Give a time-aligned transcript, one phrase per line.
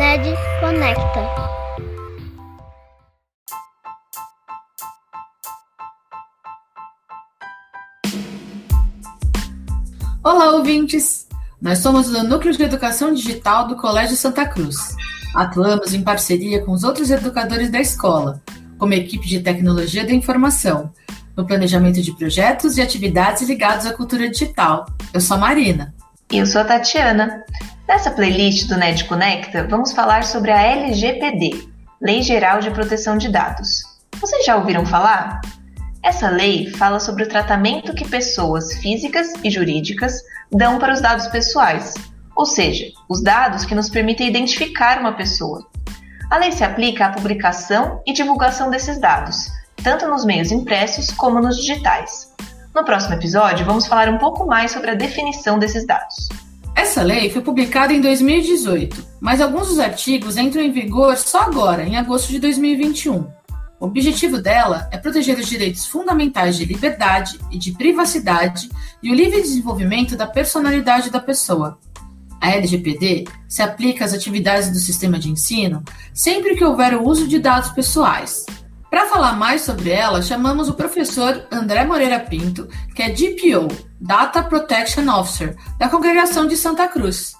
[0.00, 1.20] NED Conecta.
[10.24, 11.28] Olá, ouvintes!
[11.60, 14.96] Nós somos do Núcleo de Educação Digital do Colégio Santa Cruz.
[15.36, 18.40] Atuamos em parceria com os outros educadores da escola,
[18.78, 20.90] como equipe de tecnologia da informação,
[21.36, 24.86] no planejamento de projetos e atividades ligados à cultura digital.
[25.12, 25.94] Eu sou a Marina.
[26.32, 27.44] E eu sou a Tatiana.
[27.90, 31.68] Nessa playlist do NED Conecta, vamos falar sobre a LGPD,
[32.00, 33.82] Lei Geral de Proteção de Dados.
[34.20, 35.40] Vocês já ouviram falar?
[36.00, 40.22] Essa lei fala sobre o tratamento que pessoas físicas e jurídicas
[40.52, 41.94] dão para os dados pessoais,
[42.36, 45.66] ou seja, os dados que nos permitem identificar uma pessoa.
[46.30, 49.50] A lei se aplica à publicação e divulgação desses dados,
[49.82, 52.32] tanto nos meios impressos como nos digitais.
[52.72, 56.28] No próximo episódio, vamos falar um pouco mais sobre a definição desses dados.
[56.80, 61.84] Essa lei foi publicada em 2018, mas alguns dos artigos entram em vigor só agora,
[61.84, 63.16] em agosto de 2021.
[63.78, 68.70] O objetivo dela é proteger os direitos fundamentais de liberdade e de privacidade
[69.02, 71.78] e o livre desenvolvimento da personalidade da pessoa.
[72.40, 77.28] A LGPD se aplica às atividades do sistema de ensino sempre que houver o uso
[77.28, 78.46] de dados pessoais.
[78.90, 83.68] Para falar mais sobre ela, chamamos o professor André Moreira Pinto, que é DPO,
[84.00, 87.36] Data Protection Officer, da Congregação de Santa Cruz.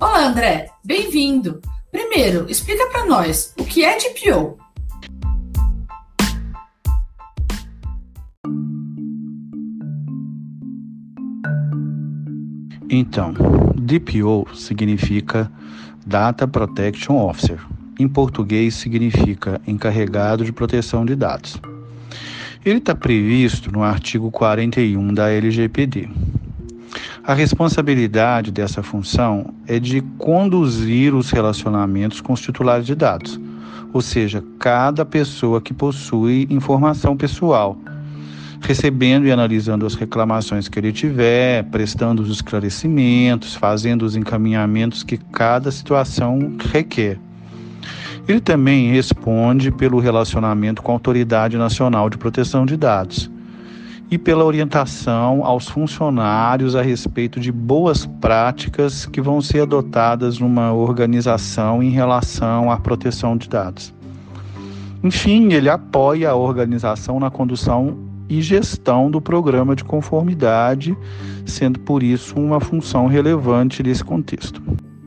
[0.00, 1.60] Olá, André, bem-vindo!
[1.92, 4.56] Primeiro, explica para nós o que é DPO.
[12.88, 13.34] Então,
[13.74, 15.52] DPO significa
[16.06, 17.60] Data Protection Officer.
[17.98, 21.58] Em português, significa encarregado de proteção de dados.
[22.64, 26.08] Ele está previsto no artigo 41 da LGPD.
[27.24, 33.40] A responsabilidade dessa função é de conduzir os relacionamentos com os titulares de dados,
[33.92, 37.78] ou seja, cada pessoa que possui informação pessoal
[38.60, 45.16] recebendo e analisando as reclamações que ele tiver, prestando os esclarecimentos, fazendo os encaminhamentos que
[45.16, 47.18] cada situação requer.
[48.28, 53.30] Ele também responde pelo relacionamento com a Autoridade Nacional de Proteção de Dados
[54.10, 60.72] e pela orientação aos funcionários a respeito de boas práticas que vão ser adotadas numa
[60.72, 63.92] organização em relação à proteção de dados.
[65.02, 67.98] Enfim, ele apoia a organização na condução
[68.28, 70.96] e gestão do programa de conformidade,
[71.44, 74.60] sendo por isso uma função relevante nesse contexto.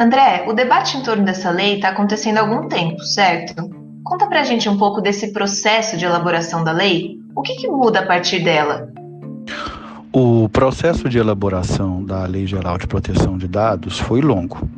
[0.00, 3.68] André, o debate em torno dessa lei está acontecendo há algum tempo, certo?
[4.02, 7.18] Conta pra gente um pouco desse processo de elaboração da lei.
[7.36, 8.90] O que, que muda a partir dela?
[10.12, 14.68] O processo de elaboração da Lei Geral de Proteção de Dados foi longo.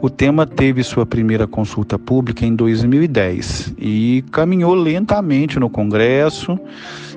[0.00, 6.56] O tema teve sua primeira consulta pública em 2010 e caminhou lentamente no Congresso,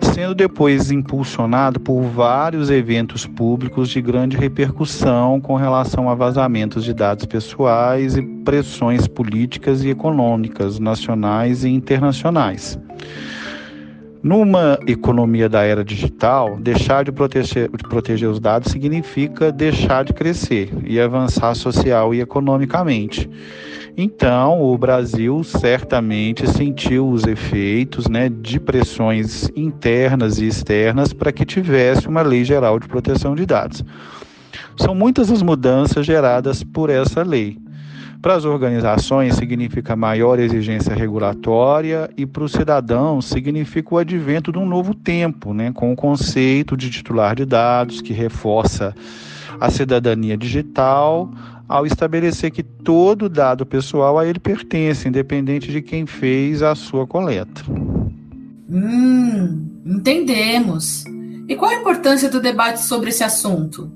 [0.02, 6.96] sendo depois impulsionado por vários eventos públicos de grande repercussão com relação a vazamentos de
[6.96, 12.80] dados pessoais e pressões políticas e econômicas nacionais e internacionais.
[14.24, 20.14] Numa economia da era digital, deixar de proteger, de proteger, os dados significa deixar de
[20.14, 23.28] crescer e avançar social e economicamente.
[23.98, 31.44] Então, o Brasil certamente sentiu os efeitos né, de pressões internas e externas para que
[31.44, 33.84] tivesse uma lei geral de proteção de dados.
[34.78, 37.58] São muitas as mudanças geradas por essa lei.
[38.22, 44.59] Para as organizações, significa maior exigência regulatória e para os cidadãos, significa o advento de
[44.59, 48.94] um novo tempo, né, com o conceito de titular de dados, que reforça
[49.59, 51.32] a cidadania digital,
[51.68, 57.08] ao estabelecer que todo dado pessoal a ele pertence, independente de quem fez a sua
[57.08, 57.64] coleta.
[58.70, 61.06] Hum, entendemos.
[61.48, 63.92] E qual a importância do debate sobre esse assunto?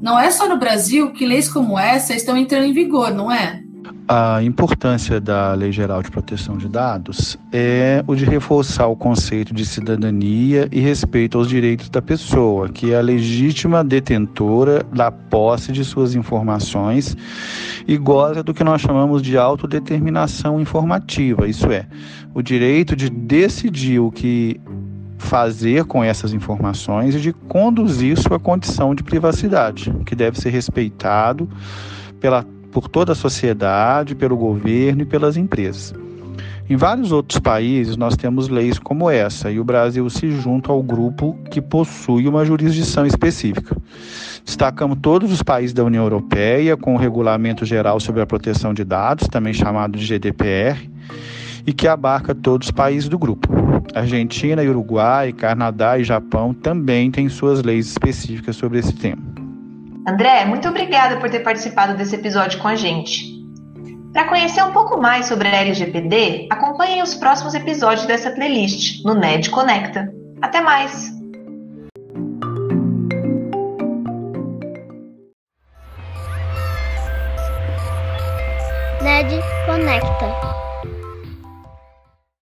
[0.00, 3.65] Não é só no Brasil que leis como essa estão entrando em vigor, não é?
[4.08, 9.52] A importância da Lei Geral de Proteção de Dados é o de reforçar o conceito
[9.52, 15.72] de cidadania e respeito aos direitos da pessoa, que é a legítima detentora da posse
[15.72, 17.16] de suas informações
[17.84, 21.84] e goza do que nós chamamos de autodeterminação informativa, isso é,
[22.32, 24.60] o direito de decidir o que
[25.18, 31.48] fazer com essas informações e de conduzir sua condição de privacidade, que deve ser respeitado
[32.20, 32.44] pela
[32.76, 35.94] por toda a sociedade, pelo governo e pelas empresas.
[36.68, 40.82] Em vários outros países, nós temos leis como essa, e o Brasil se junta ao
[40.82, 43.74] grupo que possui uma jurisdição específica.
[44.44, 48.84] Destacamos todos os países da União Europeia, com o Regulamento Geral sobre a Proteção de
[48.84, 50.90] Dados, também chamado de GDPR,
[51.66, 53.48] e que abarca todos os países do grupo.
[53.94, 59.25] Argentina, Uruguai, Canadá e Japão também têm suas leis específicas sobre esse tema.
[60.06, 63.34] André, muito obrigada por ter participado desse episódio com a gente.
[64.12, 69.14] Para conhecer um pouco mais sobre a LGPD, acompanhem os próximos episódios dessa playlist no
[69.14, 70.08] NED Conecta.
[70.40, 71.10] Até mais!
[79.02, 80.65] NED Conecta